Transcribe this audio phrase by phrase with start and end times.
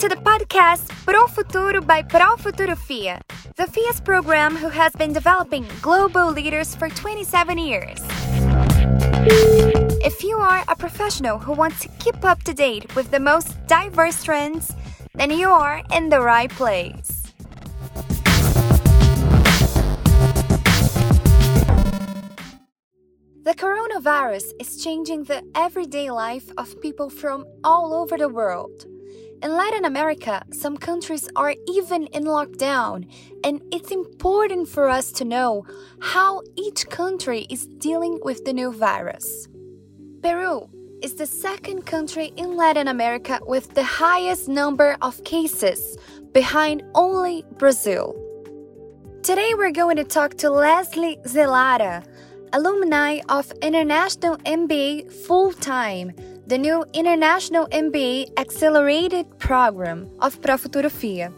[0.00, 3.20] to the podcast Profuturo by Profuturo FIA,
[3.56, 8.00] the FIA's program who has been developing global leaders for 27 years.
[10.00, 13.54] If you are a professional who wants to keep up to date with the most
[13.66, 14.74] diverse trends,
[15.16, 17.20] then you are in the right place.
[23.42, 28.86] The coronavirus is changing the everyday life of people from all over the world.
[29.42, 33.10] In Latin America, some countries are even in lockdown,
[33.42, 35.64] and it's important for us to know
[36.00, 39.48] how each country is dealing with the new virus.
[40.22, 40.68] Peru
[41.02, 45.96] is the second country in Latin America with the highest number of cases,
[46.32, 48.14] behind only Brazil.
[49.22, 52.02] Today, we're going to talk to Leslie Zelada
[52.52, 56.12] alumni of International MBA Full Time,
[56.50, 61.32] the new International MBA Accelerated program of Profuturo FIA.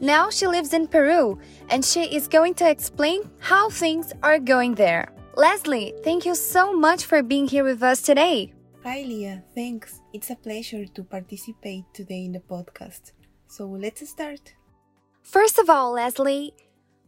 [0.00, 4.74] Now she lives in Peru and she is going to explain how things are going
[4.74, 5.06] there.
[5.36, 8.52] Leslie, thank you so much for being here with us today.
[8.82, 9.44] Hi, Leah.
[9.54, 10.00] Thanks.
[10.12, 13.12] It's a pleasure to participate today in the podcast.
[13.46, 14.54] So let's start.
[15.22, 16.54] First of all, Leslie,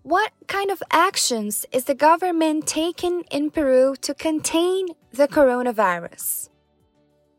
[0.05, 6.51] what kind of actions is the government taking in Peru to contain the coronavirus?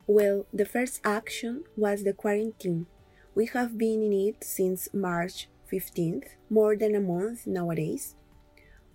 [0.07, 2.87] Well, the first action was the quarantine.
[3.35, 8.15] We have been in it since March 15th, more than a month nowadays.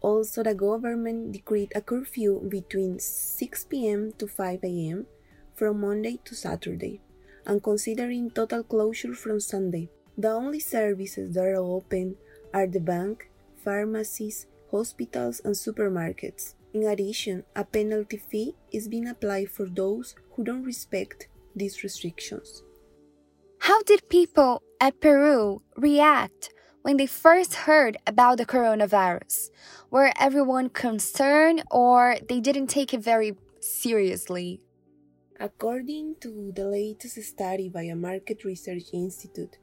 [0.03, 4.13] Also, the government decreed a curfew between 6 p.m.
[4.19, 5.07] to 5 a.m.
[5.55, 7.01] from Monday to Saturday,
[7.47, 9.89] and considering total closure from Sunday.
[10.19, 12.17] The only services that are open
[12.53, 13.31] are the bank,
[13.65, 16.55] pharmacies, hospitals, and supermarkets.
[16.79, 21.27] In addition, a penalty fee is being applied for those who don't respect
[21.57, 22.63] these restrictions.
[23.59, 26.51] How did people at Peru react
[26.83, 29.51] when they first heard about the coronavirus?
[29.91, 34.61] Were everyone concerned or they didn't take it very seriously?
[35.41, 39.57] According to the latest study by a market research institute,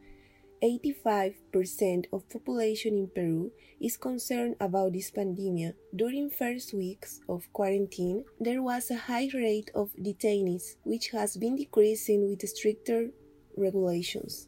[0.64, 3.52] 85% of population in Peru
[3.82, 5.76] is concerned about this pandemic.
[5.96, 11.56] During first weeks of quarantine, there was a high rate of detainees, which has been
[11.56, 13.10] decreasing with stricter
[13.58, 14.48] regulations.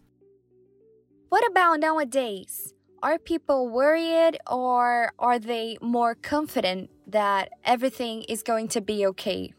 [1.30, 2.74] What about nowadays?
[3.04, 9.54] Are people worried or are they more confident that everything is going to be okay?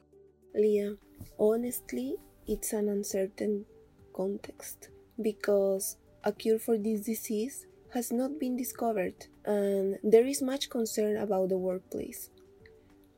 [0.54, 0.96] Leah,
[1.38, 2.16] honestly,
[2.46, 3.64] it's an uncertain
[4.12, 4.88] context
[5.22, 11.16] because a cure for this disease has not been discovered, and there is much concern
[11.16, 12.30] about the workplace.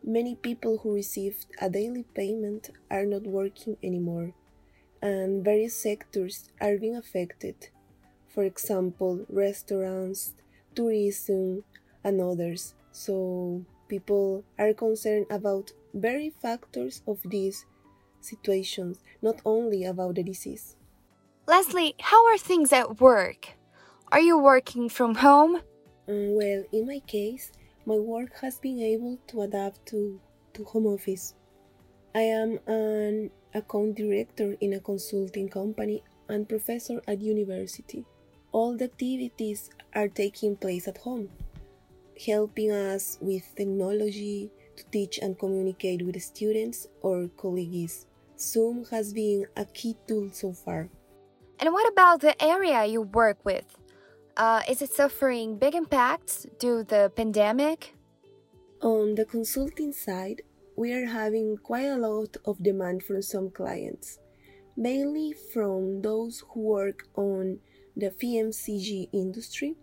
[0.03, 4.33] Many people who received a daily payment are not working anymore,
[5.03, 7.69] and various sectors are being affected.
[8.29, 10.35] For example, restaurants,
[10.75, 11.65] tourism,
[12.05, 12.75] and others.
[12.93, 17.67] So, people are concerned about very factors of these
[18.21, 20.77] situations, not only about the disease.
[21.51, 23.49] Leslie, how are things at work?
[24.13, 25.57] Are you working from home?
[26.09, 27.51] Um, well, in my case,
[27.85, 30.21] my work has been able to adapt to,
[30.55, 31.35] to home office.
[32.15, 38.05] I am an account director in a consulting company and professor at university.
[38.53, 41.31] All the activities are taking place at home,
[42.25, 48.07] helping us with technology to teach and communicate with students or colleagues.
[48.39, 50.89] Zoom has been a key tool so far.
[51.61, 53.77] And what about the area you work with?
[54.35, 57.95] Uh, is it suffering big impacts due to the pandemic?
[58.81, 60.41] On the consulting side,
[60.75, 64.19] we are having quite a lot of demand from some clients,
[64.75, 67.59] mainly from those who work on
[67.95, 69.77] the FMCG industry.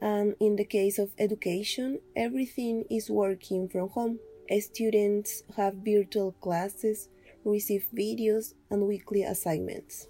[0.00, 4.18] And in the case of education, everything is working from home.
[4.60, 7.10] Students have virtual classes,
[7.44, 10.06] receive videos, and weekly assignments.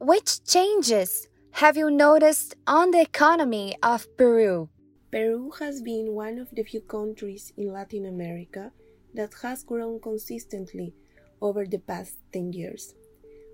[0.00, 4.68] Which changes have you noticed on the economy of Peru?
[5.10, 8.70] Peru has been one of the few countries in Latin America
[9.14, 10.94] that has grown consistently
[11.42, 12.94] over the past 10 years,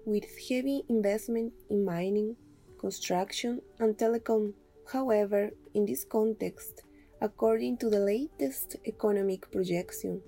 [0.05, 2.37] with heavy investment in mining,
[2.79, 4.53] construction, and telecom.
[4.93, 6.83] However, in this context,
[7.23, 10.21] according to the latest economic projection,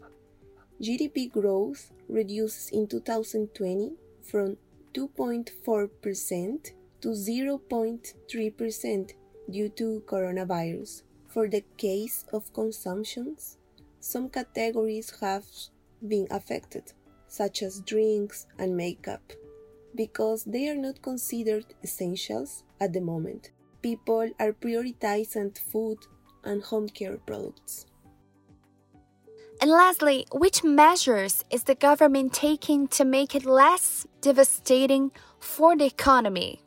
[0.80, 3.92] GDP growth reduces in 2020
[4.22, 4.56] from
[4.96, 6.72] 2.4%
[7.02, 9.12] to 0.3%
[9.50, 11.02] due to coronavirus.
[11.28, 13.58] For the case of consumptions,
[14.00, 15.44] some categories have
[16.08, 16.92] been affected,
[17.28, 19.32] such as drinks and makeup.
[19.96, 23.50] because they are not considered essentials at the moment.
[23.82, 25.98] People are prioritizing food
[26.44, 27.86] and home care products.
[29.66, 35.10] And lastly, which measures is the government taking to make it less devastating
[35.40, 36.60] for the economy?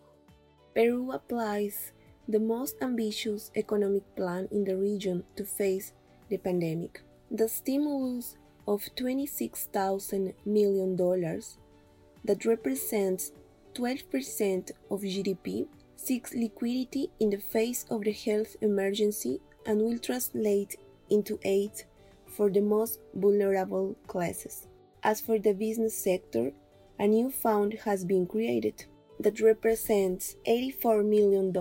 [0.76, 1.94] Peru applies
[2.28, 5.94] the most ambitious economic plan in the region to face
[6.28, 7.02] the pandemic.
[7.32, 8.36] The stimulus
[8.68, 10.98] of $26,000 million
[12.26, 13.32] that represents
[13.76, 20.76] 12% of GDP seeks liquidity in the face of the health emergency and will translate
[21.10, 21.72] into aid
[22.40, 24.66] for the most vulnerable classes.
[25.04, 26.54] As for the business sector,
[26.98, 28.86] a new fund has been created
[29.20, 31.54] that represents $84 million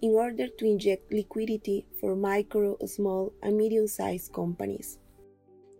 [0.00, 4.98] in order to inject liquidity for micro, small, and medium sized companies.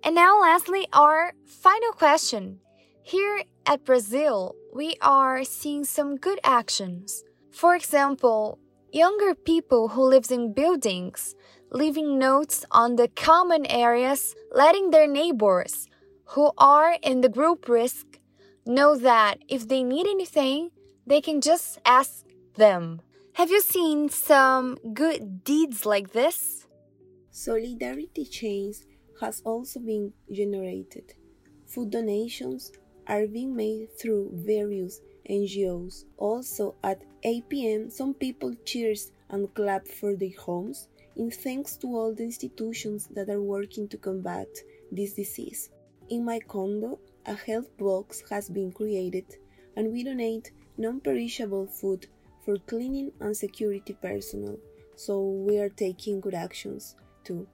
[0.04, 2.60] And now, lastly, our final question.
[3.02, 7.24] Here at Brazil, we are seeing some good actions.
[7.50, 8.58] For example,
[8.92, 11.34] younger people who live in buildings
[11.76, 15.88] leaving notes on the common areas, letting their neighbors
[16.32, 18.18] who are in the group risk
[18.64, 20.70] know that if they need anything,
[21.06, 22.24] they can just ask
[22.56, 23.02] them.
[23.34, 26.66] Have you seen some good deeds like this?
[27.30, 28.86] Solidarity chains
[29.20, 31.12] has also been generated.
[31.66, 32.72] Food donations
[33.06, 36.04] are being made through various NGOs.
[36.16, 41.86] Also, at 8 pm, some people cheers and clap for their homes in thanks to
[41.88, 44.48] all the institutions that are working to combat
[44.92, 45.70] this disease.
[46.08, 49.24] In my condo, a health box has been created
[49.76, 52.06] and we donate non perishable food
[52.44, 54.56] for cleaning and security personnel,
[54.94, 57.46] so we are taking good actions too.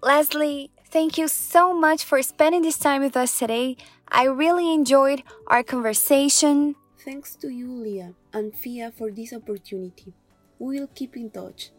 [0.00, 3.76] Leslie, thank you so much for spending this time with us today.
[4.06, 6.76] I really enjoyed our conversation.
[7.04, 10.14] Thanks to you, Leah, and FIA for this opportunity.
[10.58, 11.70] We'll keep in touch.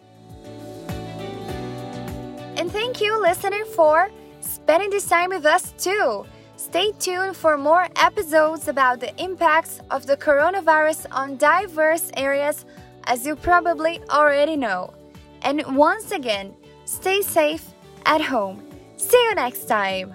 [2.71, 4.09] Thank you, listener, for
[4.41, 6.25] spending this time with us too.
[6.55, 12.65] Stay tuned for more episodes about the impacts of the coronavirus on diverse areas,
[13.05, 14.93] as you probably already know.
[15.41, 16.53] And once again,
[16.85, 17.65] stay safe
[18.05, 18.63] at home.
[18.97, 20.13] See you next time.